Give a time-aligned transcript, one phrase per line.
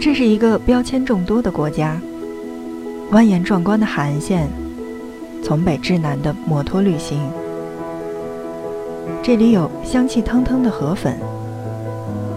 [0.00, 2.00] 这是一个标签众多的国家，
[3.10, 4.48] 蜿蜒壮观的海岸线，
[5.42, 7.20] 从北至南的摩托旅行。
[9.20, 11.18] 这里有香气腾腾的河粉，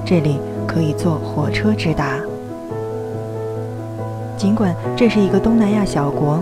[0.04, 2.20] 这里可以坐火车直达。
[4.36, 6.42] 尽管这是一个东南亚小国，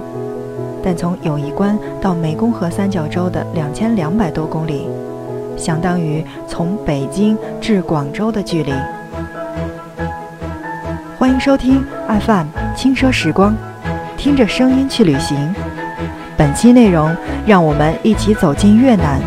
[0.82, 4.88] 但从友谊关到湄公河三角洲的两千两百多公里，
[5.58, 8.72] 相当于从北京至广州的距离。
[11.40, 11.82] 收听
[12.26, 13.56] FM 轻奢时光，
[14.18, 15.56] 听着声音去旅行。
[16.36, 17.16] 本期内容，
[17.46, 19.22] 让我们一起走进越南，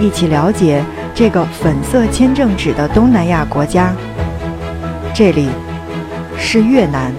[0.00, 0.82] 一起了解
[1.14, 3.92] 这个粉色签证纸的东南亚国家。
[5.12, 5.50] 这里
[6.38, 7.12] 是越南。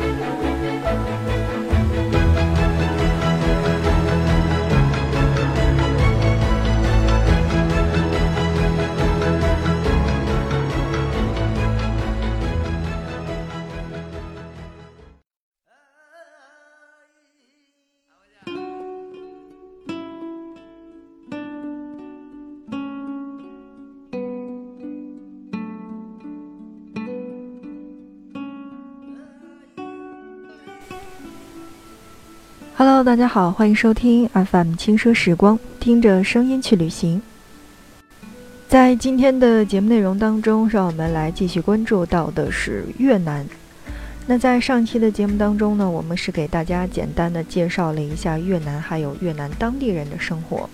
[32.78, 37.22] Hello，大家好，欢迎收听 FM 轻奢时光，听着声音去旅行。
[38.68, 43.48] 在今天的节目内容当中，让我们来继续关注到的是越南。
[44.28, 50.70] 那在上期的节目当中呢，我们是给大家简单的介绍了一下越南，还有越南当地人的生活。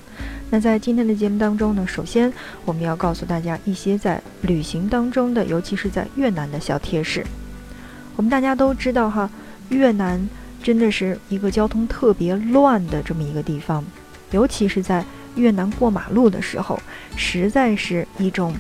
[0.50, 2.34] 那在今天的节目当中呢，首先
[2.66, 7.24] 我们要告诉大家一些在旅行当中的，尤其是在越南的小贴士。
[8.16, 9.30] 我们大家都知道哈，
[9.70, 10.28] 越南。
[10.64, 13.84] 真的是一个交通特别乱的这么一个地方，
[14.32, 15.04] 尤其是在
[15.36, 16.80] 越南过马路的时候，
[17.16, 18.54] 实在是一种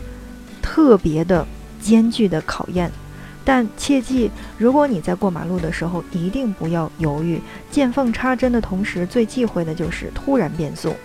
[0.61, 1.45] 特别的
[1.79, 2.91] 艰巨的考验。
[3.43, 7.41] 但切记，如果你在过马路的时候，一定不要犹豫，
[7.71, 10.95] 见缝插针的同时，最忌讳的就是突然变速，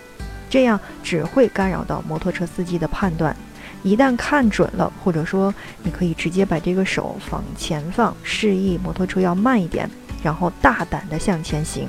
[0.49, 3.35] 这样只会干扰到摩托车司机的判断。
[3.81, 9.89] 一旦看准了，或者说你可以直接把这个手往前放，示意摩托车要慢一点。
[10.23, 11.87] 然后大胆地向前行。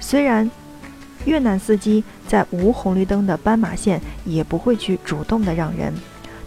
[0.00, 0.50] 虽然
[1.24, 5.92] 越南司机在无红绿灯的斑马线也不会去主动的让人，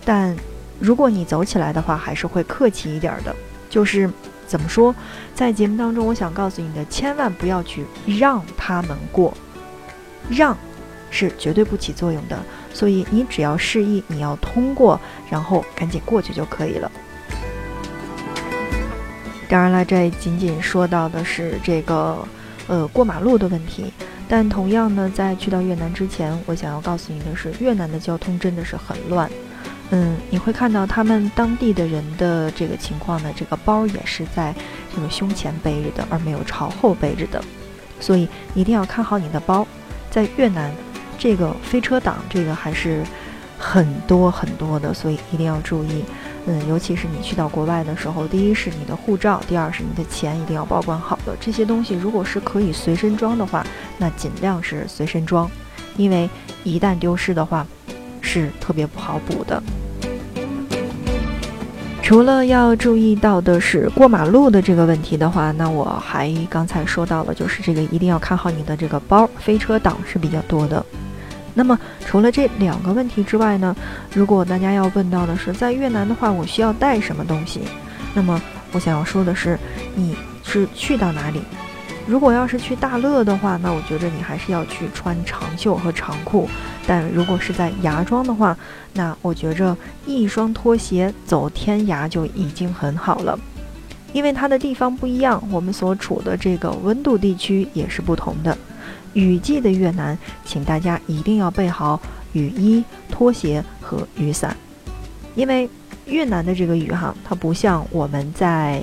[0.06, 0.36] 但
[0.80, 3.36] 如果你走起来的话，还是会客气一点的。
[3.70, 4.10] 就是
[4.46, 4.96] 怎么说，
[5.34, 9.36] 在节目当中，我想告诉你的，千万不要去让他们过，
[10.30, 10.56] 让
[11.10, 12.40] 是绝对不起作用的。
[12.74, 16.92] 所以你只要示意你要通过，然后赶紧过去就可以了。
[19.50, 22.18] 当然了，这仅仅说到的是这个，
[22.68, 23.92] 呃，过马路的问题。
[24.28, 29.30] 但同样呢，在去到越南之前，我想要告诉你的是，越南的交通真的是很乱。
[29.92, 34.54] 嗯，你会看到他们当地的人的这个情况呢，这个包也是在
[34.94, 37.42] 这个胸前背着的，而没有朝后背着的。
[38.02, 39.66] 所以一定要看好你的包。
[40.12, 40.70] 在越南，
[41.18, 43.02] 这个飞车党这个还是
[43.58, 46.04] 很多很多的，所以一定要注意。
[46.50, 51.36] 嗯，尤其是你去到国外的时候，第一是你的护照，第二是你的钱一定要保管好的。
[51.42, 53.66] 这些东西如果是可以随身装的话，
[53.98, 55.52] 那尽量是随身装，
[55.98, 56.30] 因为
[56.64, 57.68] 一旦丢失的话，
[58.22, 59.62] 是特别不好补的。
[62.02, 70.86] 除了要注意到的是过马路的这个问题的话，那我还刚才说到了，就是这个一定要看好你的这个包，飞车党是比较多的。
[71.58, 73.76] 那么除了这两个问题之外呢，
[74.14, 77.62] 如果大家要问到的是在越南的话，我需要带什么东西？
[78.14, 78.40] 那么
[78.74, 79.58] 我想要说的是，
[79.96, 81.42] 你是去到哪里？
[82.06, 86.48] 如果要是去大乐的话，那我觉着你还是要去穿长袖和长裤。
[86.86, 88.56] 但如果是在芽庄的话，
[88.94, 89.76] 那我觉着
[90.06, 93.38] 一双拖鞋走天涯就已经很好了，
[94.14, 98.56] 因为它的地方不一样，我们所处的这个温度地区也是不同的。
[99.18, 102.00] 雨季的越南，请大家一定要备好
[102.34, 104.56] 雨衣、拖鞋和雨伞，
[105.34, 105.68] 因为
[106.06, 108.80] 越南的这个雨哈，它不像我们在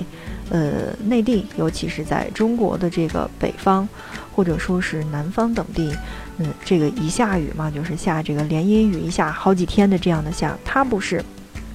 [0.49, 3.87] 呃内地，尤其是在中国的这个北方
[4.35, 5.95] 或者说是南方等地，
[6.37, 11.23] 嗯，这个一下雨嘛，就是下这个连阴雨，一下好几天的这样的下，它不是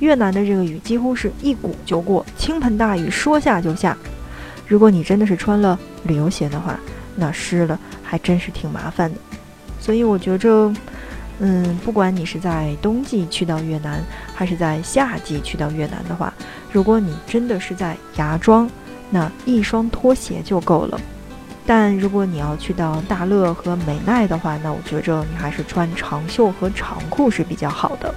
[0.00, 3.96] 越南的这个雨，几乎是一鼓就过，倾盆大雨说下就下。
[4.68, 6.78] 如果你真的是穿了旅游鞋的话，
[7.20, 7.78] 那湿了。
[8.02, 9.20] 还真是挺麻烦的，
[9.78, 10.74] 所以我觉着，
[11.38, 14.02] 嗯，不管你是在冬季去到越南，
[14.34, 16.34] 还是在夏季去到越南的话，
[16.72, 18.68] 如果你真的是在芽庄，
[19.10, 21.00] 那一双拖鞋就够了。
[21.64, 28.12] 但如果你要去到大乐和美奈的话，那我觉着你还是穿长袖和长裤是比较好的。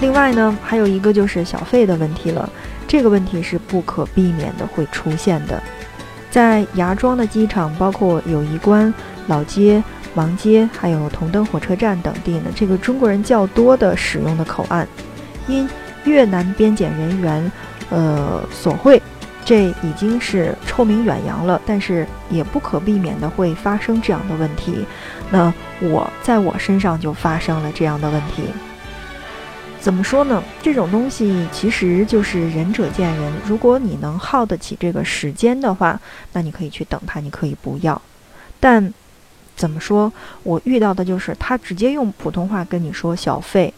[0.00, 2.48] 另外呢，还有一个就是小费的问题了，
[2.88, 5.62] 这个问题是不可避免的会出现的。
[6.34, 8.92] 在芽庄的机场，包括友谊关、
[9.28, 9.80] 老街、
[10.16, 14.84] 王街，还有同登火车站等地呢，这个中国人较多的使用的口岸，
[15.46, 15.68] 因
[16.02, 17.52] 越南边检人员，
[17.88, 19.00] 呃，索贿，
[19.44, 21.62] 这已经是臭名远扬了。
[21.64, 24.84] 但是也不可避免的会发生这样的问题。
[25.30, 28.42] 那我在我身上就发生了这样的问题。
[29.84, 30.42] 怎么说呢？
[30.62, 33.30] 这种东西其实就是仁者见仁。
[33.44, 36.00] 如果你能耗得起这个时间的话，
[36.32, 38.00] 那你可以去等他，你可以不要。
[38.58, 38.94] 但
[39.54, 40.10] 怎么说？
[40.42, 43.74] 我遇到的就是他直接用普通话跟你说小费，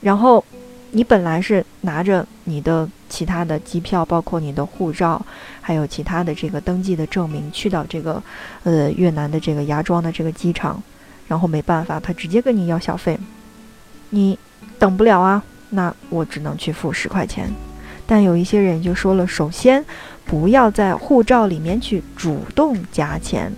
[0.00, 0.44] 然后
[0.90, 5.24] 你本来是拿着你的其他的机票，包括你的护照，
[5.60, 8.20] 还有其他的这个登记的证明，去到这个
[8.64, 10.82] 呃越南的这个芽庄的这个机场，
[11.28, 13.16] 然后没办法，他直接跟你要小费，
[14.10, 14.36] 你。
[14.78, 17.50] 等不了啊，那我只能去付十块钱。
[18.06, 19.84] 但有一些人就说了，首先
[20.24, 23.52] 不要在护照里面去主动加钱。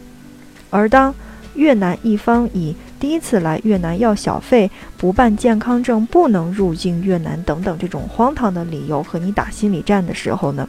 [0.70, 1.14] 而当
[1.54, 10.66] 越南一方以第一次来越南要小费、不办健康证不能入境越南等等这种荒唐的理由和你打心理战的时候呢，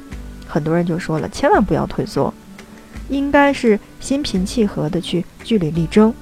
[0.47, 2.33] 很多人就说了，千万不要退缩，
[3.07, 6.13] 应该是心平气和的去据理力争，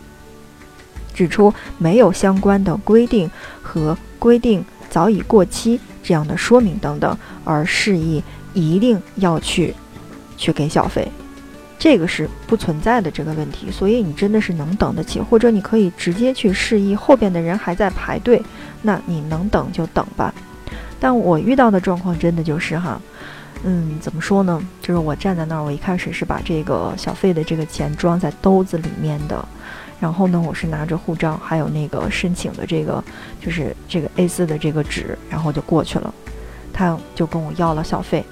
[1.13, 3.31] 指出没有相关的规定
[3.63, 3.97] 和。
[4.17, 8.23] 规定早已过期这样的说明等等，而示意
[8.53, 9.73] 一定要去
[10.37, 11.07] 去给小费，
[11.77, 13.69] 这个是不存在的这个问题。
[13.71, 18.41] 所以你真的是能等得起，或者你可以直接去示意，后边的人还在排队，
[18.81, 20.33] 那你能等就等吧。
[20.99, 22.99] 但我遇到的状况真的就是哈，
[23.63, 24.61] 嗯，怎么说呢？
[24.81, 29.47] 就是我站在那儿，我一开始是把这个小费的这个钱装在兜子里面的。
[29.99, 33.03] 然后呢，我是拿着护照，还有那个申请的这个，
[33.41, 36.13] 就是这个 A4 的这个纸，然后就过去了。
[36.71, 38.23] 他就跟我要了小费，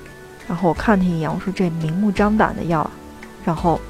[0.48, 2.88] 然后我看他一眼，我说这明目张胆的要，
[3.44, 3.82] 然后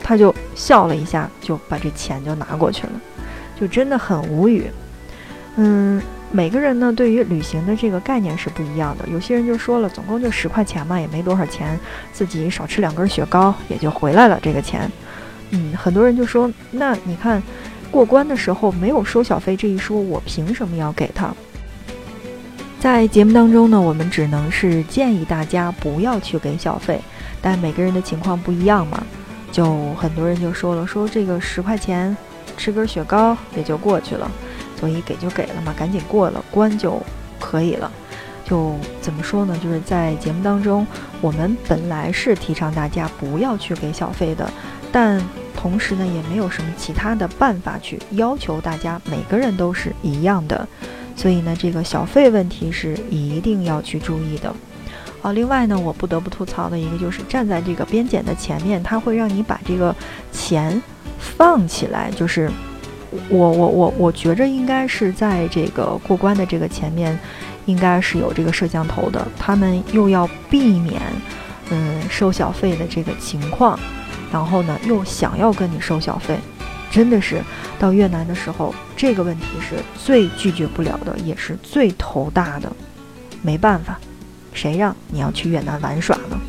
[0.00, 2.92] 他就笑了一下，就把这钱就拿过去了，
[3.58, 4.70] 就真的很无语。
[5.56, 6.00] 嗯，
[6.30, 11.76] 每个人呢对于旅行的这个概念是不一样的，有些人就说了，总共就十块钱嘛，也没多少钱，
[12.12, 14.88] 自己少吃两根雪糕也就回来了这个钱。
[15.54, 17.42] 嗯，很多人就说，那你看，
[17.90, 21.32] 过关的时候没有收小费这一说，我凭什么要给他？
[22.80, 26.98] 在节目当中呢，我们只能是建议大家不要去给小费，
[27.40, 29.04] 但每个人的情况不一样嘛，
[29.52, 32.16] 就很多人就说了，说这个十块钱
[32.56, 34.28] 吃根雪糕也就过去了，
[34.80, 36.98] 所以给就给了嘛，赶紧过了关就
[37.38, 37.92] 可以了。
[38.44, 39.56] 就怎么说呢？
[39.62, 40.84] 就是在节目当中，
[41.20, 44.50] 我们本来是提倡大家不要去给小费的，
[44.90, 45.22] 但。
[45.62, 50.66] 同时呢，也没有什么其他的办法去要求大家每个人都是一样的，
[51.14, 54.52] 所以呢，这个小费问题是一定要去注意的。
[55.22, 59.94] 啊，另外呢，我不得不吐槽的一个就是站在这个边检的前面，他会让你把这个
[60.32, 60.82] 钱
[61.20, 62.50] 放起来，就是
[63.28, 67.16] 我我我我觉着应该是在这个过关的这个前面，
[67.66, 71.00] 应该是有这个摄像头的，他们又要避免
[71.70, 73.78] 嗯收小费的这个情况。
[74.32, 76.38] 然后呢，又想要跟你收小费，
[76.90, 77.42] 真的是
[77.78, 82.72] 到越南的时候，这个问题是最拒绝不了的，也是最头大的。
[83.42, 83.98] 没办法，
[84.54, 86.40] 谁让你要去越南玩耍呢？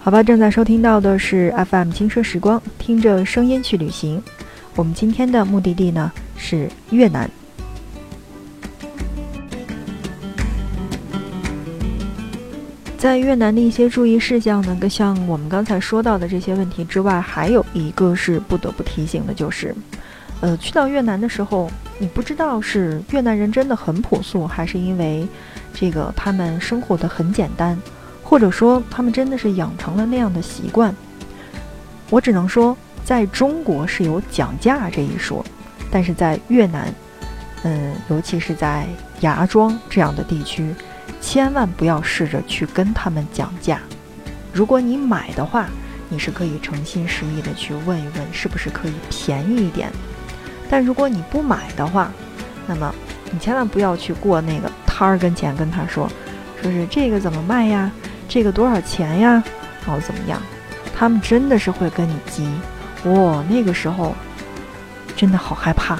[0.00, 4.20] 好吧，正在收听到的是 FM 轻奢时光，听着声音去旅行。
[4.74, 7.30] 我们今天的目的地呢是越南。
[13.00, 19.74] 在越南的一些注意事项呢，像我们刚才说到的这些问题之外，还有一个是不得不提醒的，就是，
[20.42, 25.26] 呃，去到越南的时候，你不知道是越南人真的很朴素，还是因为
[25.72, 27.74] 这个他们生活的很简单，
[28.22, 30.94] 或者说他们真的是养成了那样的习惯。
[32.10, 35.42] 我只能说，在中国是有讲价这一说，
[35.90, 36.92] 但是在越南，
[37.62, 38.86] 嗯，尤其是在
[39.20, 40.74] 芽庄这样的地区。
[41.20, 43.80] 千万不要试着去跟他们讲价。
[44.52, 45.68] 如果你买的话，
[46.08, 49.90] 你是可以诚心实意的去问一问，是不是可以便宜一点。
[50.68, 52.10] 但如果你不买的话，
[52.66, 52.92] 那么
[53.30, 56.10] 你千万不要去过那个摊儿跟前跟他说，
[56.60, 57.90] 说是这个怎么卖呀？
[58.28, 59.42] 这个多少钱呀？
[59.86, 60.40] 然后怎么样？
[60.96, 62.48] 他们真的是会跟你急，
[63.04, 64.14] 哇，那个时候
[65.16, 65.98] 真的好害怕。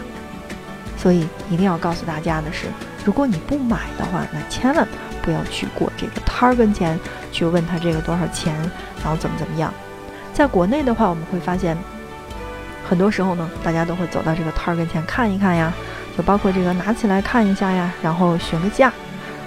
[0.96, 2.66] 所以一定要告诉大家的是，
[3.04, 4.86] 如果你不买的话，那千万。
[5.22, 6.98] 不要去过这个摊儿跟前
[7.32, 8.54] 去问他这个多少钱，
[9.02, 9.72] 然后怎么怎么样。
[10.32, 11.76] 在国内的话，我们会发现
[12.88, 15.72] 很多时候呢，大家都会走到这个摊儿跟前看一看呀，
[16.16, 18.92] 就包括这个拿起来看一下呀，然后询个价。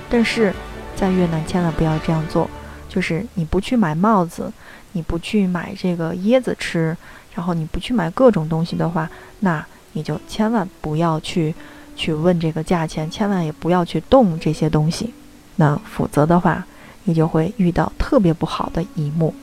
[0.10, 0.54] 但是
[0.96, 2.50] 在越南千万不要这样做，
[2.88, 4.52] 就是你不去买帽子，
[4.92, 6.96] 你不去买这个椰子吃，
[7.34, 11.56] 然后你不去买各种东西的话，那你就千万不要去
[11.96, 15.14] 去问这个价钱，千万也不要去动这些东西，
[15.56, 16.66] 那否则的话，
[17.04, 19.34] 你就会遇到特别不好的一幕。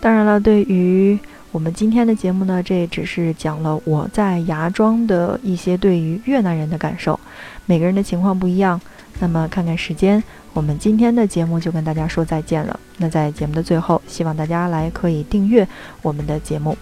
[0.00, 1.18] 当然了，对于
[1.50, 7.18] 我们今天的节目呢，这也只是讲了我在芽庄的一些对于越南人的感受，
[7.66, 8.80] 每个人的情况不一样。
[9.20, 12.78] 那么看看时间，我们今天的节目就跟大家说再见了。
[12.98, 15.66] 那在节目的最后，希望大家来可以订阅
[16.02, 16.78] 我们的节目，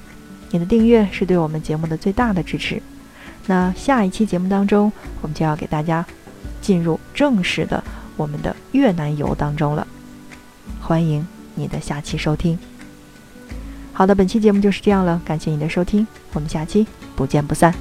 [0.51, 2.83] 你的订阅是对我们节目的最大的支持。
[3.47, 6.05] 那下一期节目当中，我们就要给大家
[6.67, 7.85] 进入正式的
[8.17, 9.87] 我们的越南游当中了，
[10.81, 12.59] 欢迎你的下期收听。
[13.93, 17.73] 好的，本期节目就是这样了，感谢你的收听，我们下期不见不散。